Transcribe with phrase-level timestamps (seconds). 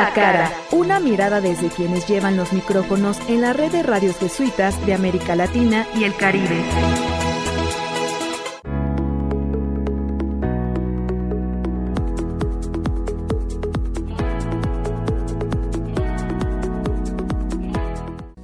[0.00, 4.74] A Cara, una mirada desde quienes llevan los micrófonos en la red de radios jesuitas
[4.86, 6.64] de América Latina y el Caribe.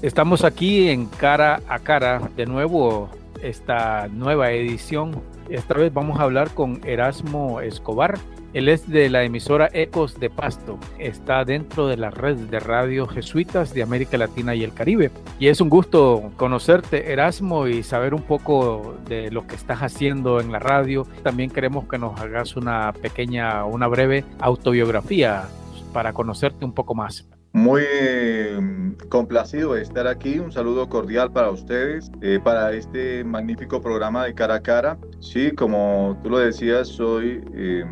[0.03, 3.09] Estamos aquí en Cara a Cara, de nuevo
[3.43, 5.23] esta nueva edición.
[5.49, 8.19] Esta vez vamos a hablar con Erasmo Escobar.
[8.53, 10.79] Él es de la emisora Ecos de Pasto.
[10.99, 15.13] Está dentro de la red de radio jesuitas de América Latina y el Caribe.
[15.39, 20.41] Y es un gusto conocerte, Erasmo, y saber un poco de lo que estás haciendo
[20.41, 21.07] en la radio.
[21.23, 25.45] También queremos que nos hagas una pequeña, una breve autobiografía
[25.93, 27.29] para conocerte un poco más.
[27.57, 27.85] Muy
[28.61, 30.39] mm, complacido de estar aquí.
[30.39, 34.99] Un saludo cordial para ustedes, eh, para este magnífico programa de cara a cara.
[35.21, 37.89] Sí, como tú lo decías, soy em,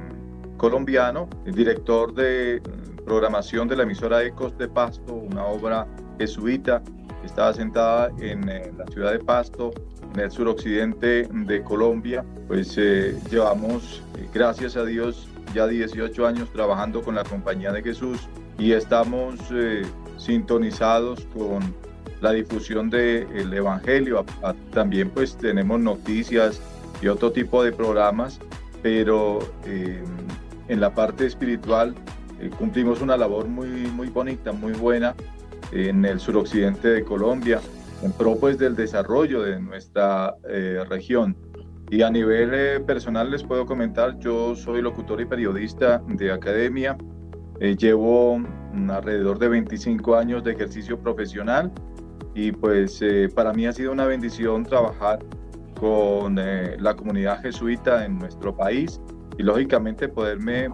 [0.58, 5.86] colombiano, director de mm, programación de la emisora Ecos de Pasto, una obra
[6.18, 6.82] jesuita
[7.24, 9.70] está sentada en, eh, la ciudad de Pasto,
[10.12, 12.22] en el suroccidente de Colombia.
[12.48, 14.02] Pues eh, llevamos,
[14.34, 19.82] gracias a Dios, ya 18 años trabajando con la Compañía de Jesús y estamos eh,
[20.16, 21.74] sintonizados con
[22.20, 24.24] la difusión del Evangelio.
[24.72, 26.60] también pues tenemos noticias
[27.02, 28.40] y otro tipo de programas,
[28.82, 30.02] pero eh,
[30.68, 31.94] en la parte espiritual
[32.40, 35.14] eh, cumplimos una labor muy, muy bonita, muy buena
[35.72, 37.60] en el suroccidente de Colombia,
[38.02, 40.36] en pro pues del desarrollo de nuestra
[40.88, 41.36] región.
[41.90, 46.96] Y a nivel personal les puedo comentar, yo soy locutor y periodista de academia,
[47.60, 48.40] eh, llevo
[48.90, 51.72] alrededor de 25 años de ejercicio profesional
[52.34, 55.20] y pues eh, para mí ha sido una bendición trabajar
[55.78, 59.00] con eh, la comunidad jesuita en nuestro país
[59.38, 60.68] y lógicamente poderme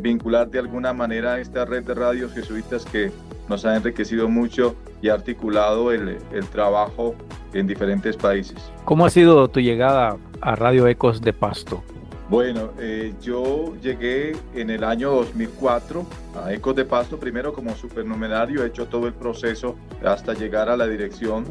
[0.00, 3.12] vincular de alguna manera a esta red de radios jesuitas que
[3.48, 7.14] nos ha enriquecido mucho y articulado el, el trabajo
[7.52, 8.72] en diferentes países.
[8.84, 11.84] ¿Cómo ha sido tu llegada a Radio Ecos de Pasto?
[12.28, 16.04] Bueno, eh, yo llegué en el año 2004
[16.42, 20.76] a Ecos de Pasto, primero como supernumerario, he hecho todo el proceso hasta llegar a
[20.76, 21.44] la dirección.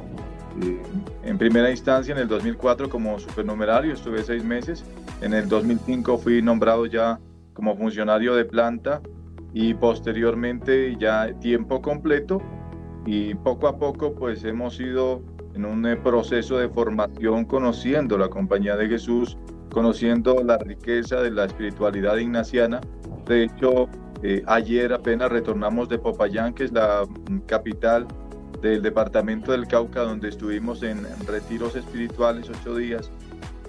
[0.62, 0.82] Eh,
[1.24, 4.84] en primera instancia, en el 2004 como supernumerario, estuve seis meses.
[5.22, 7.20] En el 2005 fui nombrado ya
[7.54, 9.02] como funcionario de planta
[9.54, 12.42] y posteriormente ya tiempo completo.
[13.06, 15.22] Y poco a poco pues hemos ido
[15.54, 19.38] en un eh, proceso de formación conociendo la Compañía de Jesús,
[19.76, 22.80] conociendo la riqueza de la espiritualidad ignaciana.
[23.28, 23.90] De hecho,
[24.24, 28.08] eh, ayer apenas retornamos de Popayán, que es la mm, capital
[28.62, 33.12] del departamento del Cauca, donde estuvimos en, retiros espirituales ocho días.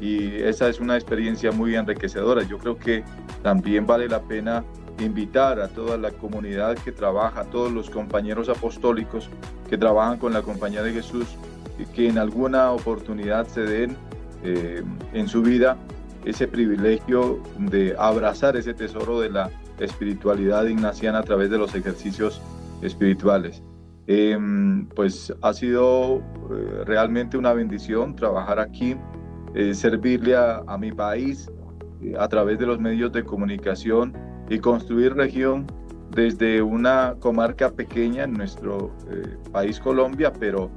[0.01, 2.45] Y esa es una experiencia muy enriquecedora.
[2.45, 3.03] Yo creo que
[3.43, 4.63] también vale la pena
[5.01, 9.29] invitar a toda la comunidad que trabaja, a todos los compañeros apostólicos
[9.69, 11.27] que trabajan con la Compañía de Jesús,
[11.97, 13.97] que en alguna oportunidad se den
[14.45, 15.77] eh, en su vida
[16.27, 22.43] ese privilegio de abrazar ese tesoro de la espiritualidad ignaciana a través de los ejercicios
[22.83, 23.63] espirituales.
[24.09, 28.97] Em, pues ha sido eh, realmente una bendición trabajar aquí,
[29.55, 31.51] eh, servirle a, mi país
[32.03, 34.13] eh, a través de los medios de comunicación
[34.49, 35.67] y construir región
[36.11, 38.93] desde una comarca pequeña en nuestro
[39.53, 40.71] país Colombia, pero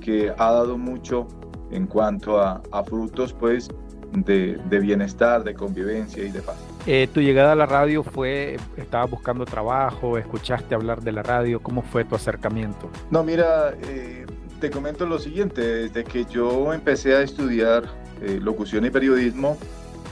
[0.00, 1.28] que ha dado mucho
[1.70, 3.68] en cuanto a, a frutos pues
[4.12, 6.56] de, bienestar, de convivencia y de paz.
[6.86, 11.60] Eh, tu llegada a la radio fue, estabas buscando trabajo, escuchaste hablar de la radio,
[11.60, 12.90] ¿cómo fue tu acercamiento?
[13.10, 14.26] No, mira, eh,
[14.60, 17.84] te comento lo siguiente, desde que yo empecé a estudiar
[18.22, 19.56] eh, locución y periodismo,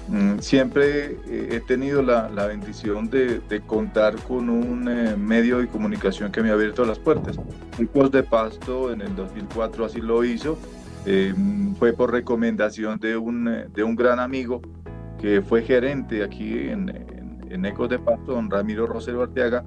[0.09, 4.85] mm, siempre he tenido la, bendición de, contar con un
[5.19, 7.37] medio de comunicación que me ha abierto las puertas.
[7.79, 10.59] El Post de Pasto en el 2004 así lo hizo
[11.11, 11.35] eh,
[11.79, 14.61] fue por recomendación de un, eh, de un gran amigo
[15.19, 16.91] que fue gerente aquí en,
[17.49, 19.65] en, Ecos de Pasto, don Ramiro Rosero Arteaga.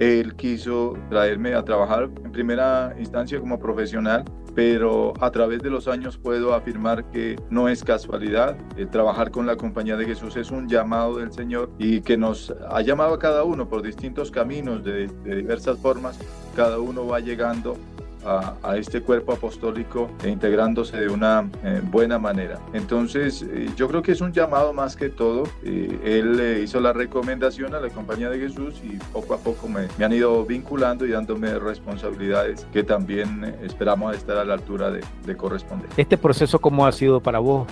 [0.00, 4.24] Él quiso traerme a trabajar en primera instancia como profesional,
[4.56, 8.56] pero a través de los años puedo afirmar que no es casualidad.
[8.76, 12.52] El trabajar con la Compañía de Jesús es un llamado del Señor y que nos
[12.68, 16.18] ha llamado a cada uno por distintos caminos, de, de diversas formas.
[16.56, 17.76] Cada uno va llegando
[18.24, 22.58] a, este cuerpo apostólico e integrándose de una eh, buena manera.
[22.72, 25.44] Entonces, eh, yo creo que es un llamado más que todo.
[25.62, 29.88] Eh, él hizo la recomendación a la compañía de Jesús y poco a poco me,
[29.98, 35.02] me, han ido vinculando y dándome responsabilidades que también esperamos estar a la altura de,
[35.26, 35.88] de corresponder.
[35.96, 37.68] ¿Este proceso cómo ha sido para vos?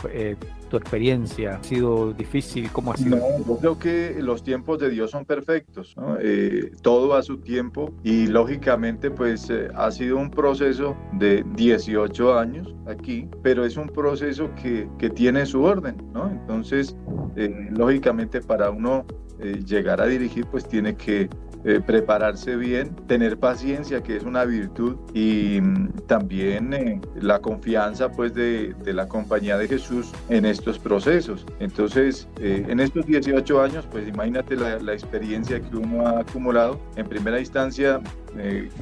[0.69, 2.71] ¿Tu experiencia ha sido difícil?
[2.71, 3.17] ¿Cómo ha sido?
[3.17, 5.95] No, yo creo que los tiempos de Dios son perfectos.
[6.83, 13.29] todo a su tiempo y lógicamente pues ha sido un proceso de 18 años aquí,
[13.43, 16.31] pero es un proceso que, que tiene su orden, ¿no?
[16.31, 16.97] Entonces,
[17.37, 19.05] eh, lógicamente para uno
[19.39, 21.29] eh, llegar a dirigir, pues tiene que
[21.65, 28.33] eh, prepararse bien, tener paciencia, que es una virtud, y mm, también la confianza pues
[28.33, 31.45] de, de, la compañía de Jesús en estos procesos.
[31.59, 36.81] Entonces, en estos 18 años, pues imagínate la, la, experiencia que uno ha acumulado.
[36.97, 38.01] En primera instancia,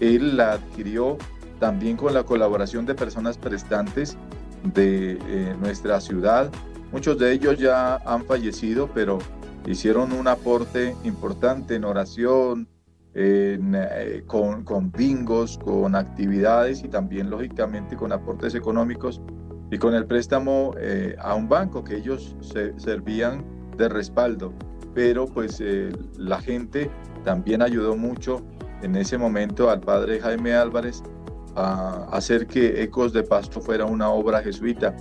[0.00, 1.16] él la adquirió
[1.58, 4.16] también con la colaboración de personas prestantes
[4.62, 5.18] de
[5.60, 6.50] nuestra ciudad.
[6.92, 9.18] Muchos de ellos ya han fallecido, pero
[9.66, 12.68] hicieron un aporte importante en oración,
[13.14, 19.22] eh, con, con, bingos, con actividades y también lógicamente con aportes económicos
[19.70, 23.44] y con el préstamo eh, a un banco que ellos se servían
[23.76, 24.52] de respaldo.
[24.94, 26.90] Pero pues eh, la gente
[27.24, 28.42] también ayudó mucho
[28.82, 31.02] en ese momento al padre Jaime Álvarez
[31.54, 34.94] a hacer que Ecos de Pasto fuera una obra jesuita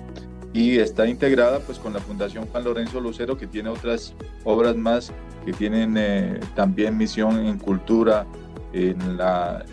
[0.56, 4.14] y está integrada pues con la Fundación Juan Lorenzo Lucero que tiene otras
[4.46, 5.12] obras más
[5.46, 8.26] que tienen eh, también misión en cultura,
[8.72, 9.66] en la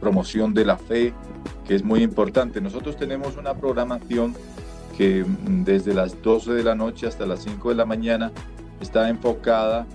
[0.00, 1.14] promoción de la fe,
[1.64, 2.60] que es muy importante.
[2.60, 4.34] Nosotros tenemos una programación
[4.98, 8.32] que mm, desde las 12 de la noche hasta las 5 de la mañana
[8.80, 9.86] está enfocada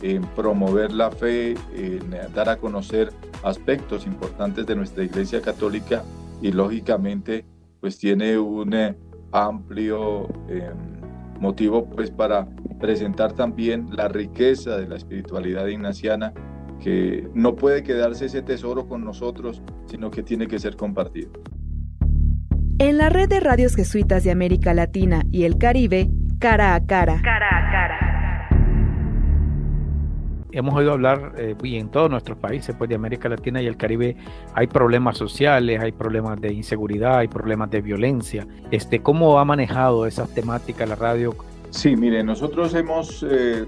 [0.00, 3.12] en promover la fe, en dar a conocer
[3.42, 6.04] aspectos importantes de nuestra Iglesia Católica
[6.40, 7.44] y lógicamente
[7.80, 8.96] pues tiene un eh,
[9.32, 10.98] amplio em,
[11.40, 12.46] motivo pues para
[12.80, 16.32] presentar también la riqueza de la espiritualidad ignaciana
[16.80, 21.32] que no puede quedarse ese tesoro con nosotros, sino que tiene que ser compartido.
[22.78, 27.20] En la red de radios jesuitas de América Latina y el Caribe, cara a cara.
[27.22, 27.97] Cara a cara.
[30.58, 33.76] Hemos oído hablar, eh, y en todos nuestros países pues, de América Latina y el
[33.76, 34.16] Caribe,
[34.54, 38.44] hay problemas sociales, hay problemas de inseguridad, hay problemas de violencia.
[38.72, 41.36] Este, ¿Cómo ha manejado esas temáticas la radio?
[41.70, 43.66] Sí, mire, nosotros hemos eh,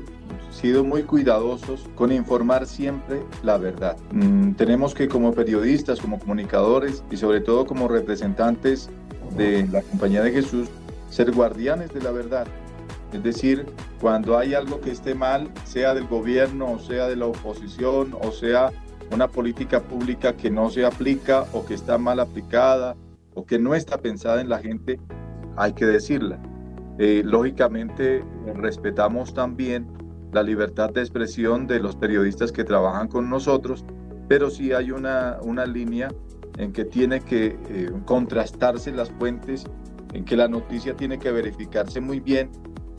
[0.51, 3.97] sido muy cuidadosos con informar siempre la verdad.
[4.11, 8.91] Mm, tenemos que como periodistas, como comunicadores y sobre todo como representantes
[9.37, 10.67] de la Compañía de Jesús,
[11.09, 12.49] ser guardianes de la verdad.
[13.13, 13.67] Es decir,
[14.01, 18.31] cuando hay algo que esté mal, sea del gobierno, o sea de la oposición, o
[18.31, 18.71] sea
[19.13, 22.97] una política pública que no se aplica o que está mal aplicada
[23.35, 25.01] o que no está pensada en la gente,
[25.57, 26.39] hay que decirla.
[26.99, 28.25] Eh, lógicamente,
[28.55, 29.87] respetamos también
[30.33, 33.85] la libertad de expresión de los periodistas que trabajan con nosotros,
[34.29, 36.09] pero sí hay una, una línea
[36.59, 39.65] en que tiene que eh, contrastarse las fuentes,
[40.13, 42.51] en que la noticia tiene que verificarse muy bien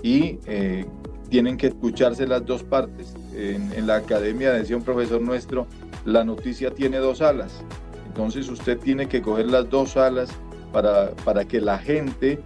[0.02, 0.86] y eh,
[1.30, 3.14] tienen que escucharse las dos partes.
[3.34, 5.68] En, la academia decía un profesor nuestro,
[6.06, 7.64] la noticia tiene dos alas.
[8.08, 10.30] Entonces usted tiene que coger las dos alas
[10.74, 12.40] para, para que la gente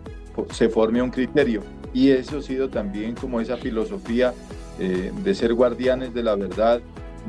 [0.52, 1.62] se forme un criterio.
[1.94, 4.34] Y eso ha sido también como esa filosofía
[4.78, 6.82] eh, de ser guardianes de la verdad,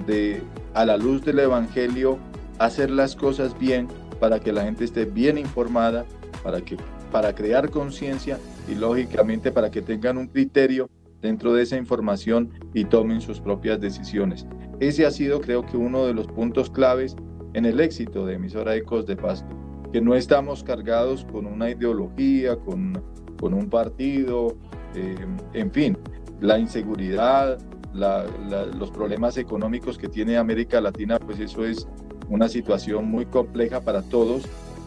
[0.06, 0.42] de
[0.74, 2.18] a la luz del Evangelio
[2.58, 3.86] hacer las cosas bien
[4.18, 6.04] para que la gente esté bien informada,
[6.42, 6.76] para, que,
[7.12, 10.88] para crear conciencia y lógicamente para que tengan un criterio
[11.22, 14.46] dentro de esa información y tomen sus propias decisiones.
[14.80, 17.16] Ese ha sido creo que uno de los puntos claves
[17.54, 19.48] en el éxito de emisora Ecos de Pasto,
[19.92, 23.02] que no estamos cargados con una ideología, con,
[23.40, 24.56] con un partido,
[24.94, 25.16] eh,
[25.54, 25.96] en fin,
[26.40, 27.58] la inseguridad,
[27.94, 31.88] los problemas económicos que tiene América Latina, pues eso es
[32.28, 34.42] una situación muy compleja para todos,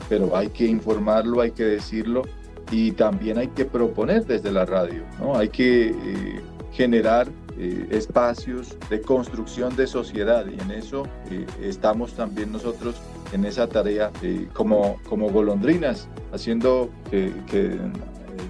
[0.07, 2.21] pero hay que informarlo, hay que decirlo
[2.71, 5.35] y también hay que proponer desde la radio, ¿no?
[5.35, 12.13] Hay que eh, generar eh, espacios de construcción de sociedad y en eso eh, estamos
[12.13, 13.01] también nosotros
[13.33, 14.11] en esa tarea
[14.53, 17.31] como, como golondrinas, haciendo que,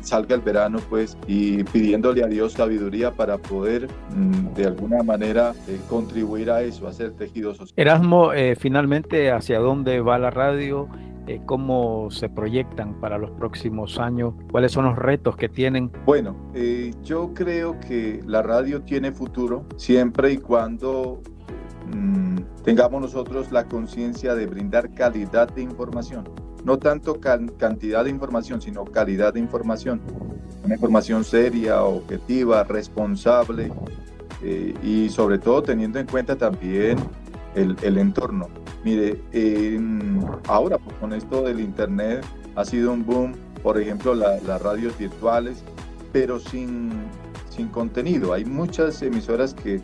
[0.01, 5.53] salga el verano pues y pidiéndole a Dios sabiduría para poder mm, de alguna manera
[5.89, 7.73] contribuir a eso, a hacer tejido social.
[7.75, 10.87] Erasmo, finalmente, ¿hacia dónde va la radio?
[11.29, 15.91] Eh, cómo se proyectan para los próximos años, cuáles son los retos que tienen.
[16.03, 21.21] Bueno, eh, yo creo que la radio tiene futuro siempre y cuando
[21.95, 26.27] mm, tengamos nosotros la conciencia de brindar calidad de información.
[26.63, 30.01] No tanto cantidad de información, sino calidad de información.
[30.65, 33.71] Una información seria, objetiva, responsable
[34.41, 36.97] eh, y sobre todo teniendo en cuenta también
[37.53, 38.47] el, el entorno.
[38.83, 39.21] Mire,
[40.47, 45.63] ahora pues, con esto del Internet ha sido un boom, por ejemplo, las radios virtuales,
[46.11, 46.91] pero sin,
[47.49, 48.33] sin contenido.
[48.33, 49.81] Hay muchas emisoras que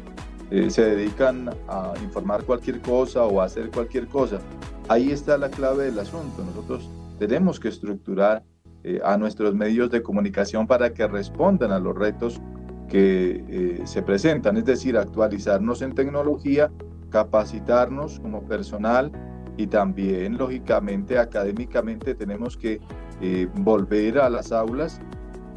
[0.51, 4.39] eh, se dedican a informar cualquier cosa o a hacer cualquier cosa.
[4.87, 6.43] Ahí está la clave del asunto.
[6.43, 8.43] Nosotros tenemos que estructurar
[8.83, 12.39] eh, a nuestros medios de comunicación para que respondan a los retos
[12.87, 16.71] que eh, se presentan, es decir, actualizarnos en tecnología
[17.09, 19.11] capacitarnos como personal
[19.57, 22.81] y también, lógicamente, académicamente tenemos que
[23.21, 24.99] eh, volver a las aulas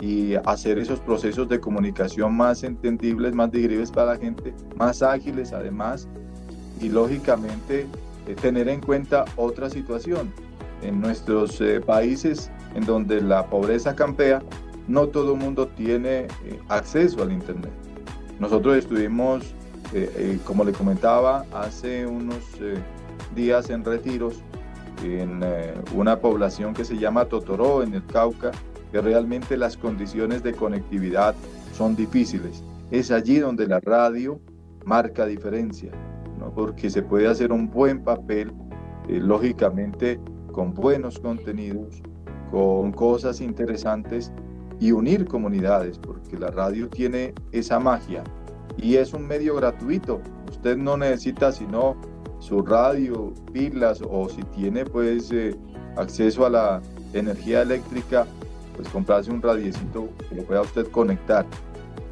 [0.01, 5.53] y hacer esos procesos de comunicación más entendibles, más digeribles para la gente, más ágiles
[5.53, 6.09] además,
[6.81, 7.87] y lógicamente
[8.29, 10.33] eh, tener en cuenta otra situación.
[10.83, 14.41] En nuestros eh, países en donde la pobreza campea,
[14.87, 16.29] no todo el mundo tiene
[16.69, 17.73] acceso al Internet.
[18.39, 19.55] Nosotros estuvimos
[19.95, 22.75] eh, eh, como le comentaba, hace unos eh,
[23.35, 24.43] días en retiros
[25.03, 25.45] en
[25.95, 28.51] una población que se llama Totoró, en el Cauca,
[28.91, 31.37] que realmente las condiciones de conectividad
[31.73, 32.65] son difíciles.
[32.91, 34.41] Es allí donde la radio
[34.85, 35.93] marca diferencia,
[36.41, 36.51] ¿no?
[36.51, 38.53] porque se puede hacer un buen papel,
[39.09, 40.19] lógicamente,
[40.51, 42.03] con buenos contenidos,
[42.51, 44.33] con cosas interesantes
[44.81, 48.25] y unir comunidades, porque la radio tiene esa magia
[48.81, 50.21] y es un medio gratuito.
[50.51, 51.97] Usted no necesita sino
[52.39, 55.57] su radio, pilas o si tiene pues eh,
[55.97, 56.83] acceso a la
[57.13, 58.27] energía eléctrica,
[58.77, 61.45] pues comprarse un radiecito que lo pueda usted conectar.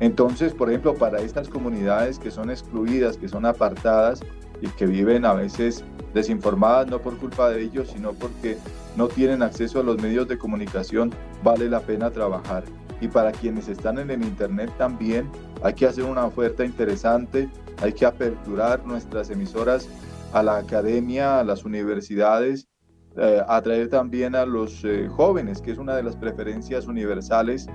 [0.00, 4.20] Entonces, por ejemplo, para estas comunidades que son excluidas, que son apartadas
[4.60, 8.58] y que viven a veces desinformadas, no por culpa de ellos, sino porque
[8.96, 12.64] no tienen acceso a los medios de comunicación, vale la pena trabajar
[13.00, 15.30] y para quienes están en el Internet también
[15.62, 17.48] hay que hacer una oferta interesante,
[17.82, 19.88] hay que aperturar nuestras emisoras
[20.32, 22.68] a la academia, a las universidades,
[23.16, 27.66] eh, atraer también a los eh, jóvenes, que es una de las preferencias universales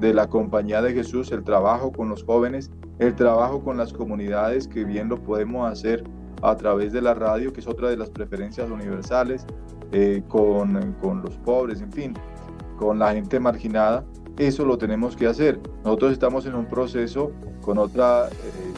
[0.00, 4.66] de la Compañía de Jesús, el trabajo con los jóvenes, el trabajo con las comunidades,
[4.66, 6.02] que bien lo podemos hacer
[6.42, 9.46] a través de la radio, que es otra de las preferencias universales,
[9.92, 12.14] eh, con, con los pobres, en fin,
[12.76, 14.04] con la gente marginada.
[14.38, 15.58] Eso lo tenemos que hacer.
[15.84, 18.32] Nosotros estamos en un proceso con otra eh,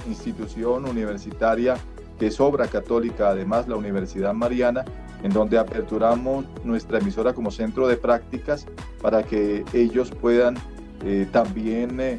[0.09, 1.77] institución universitaria
[2.19, 4.85] que es obra católica, además la Universidad Mariana,
[5.23, 8.67] en donde aperturamos nuestra emisora como centro de prácticas
[9.03, 10.57] para que ellos puedan
[11.05, 12.19] eh, también eh,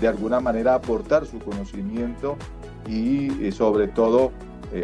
[0.00, 2.36] de alguna manera aportar su conocimiento
[2.88, 4.32] y sobre todo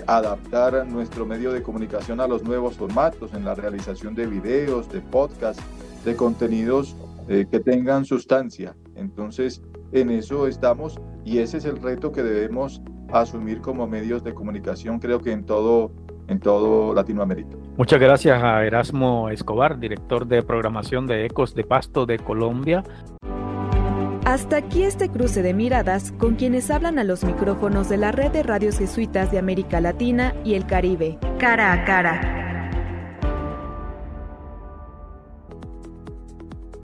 [0.07, 5.01] adaptar nuestro medio de comunicación a los nuevos formatos en la realización de videos, de
[5.01, 5.63] podcasts,
[6.05, 6.95] de contenidos
[7.29, 8.77] eh, que tengan sustancia.
[8.95, 12.83] Entonces, en eso estamos y ese es el reto que debemos
[13.13, 15.93] asumir como medios de comunicación, creo que en todo
[16.29, 17.57] en todo Latinoamérica.
[17.79, 22.83] Muchas gracias a Erasmo Escobar, director de programación de Ecos de Pasto de Colombia.
[24.27, 28.31] Hasta aquí este cruce de miradas con quienes hablan a los micrófonos de la red
[28.31, 32.38] de radios jesuitas de América Latina y el Caribe, cara a cara